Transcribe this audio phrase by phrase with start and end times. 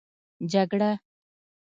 [0.51, 0.89] جگړه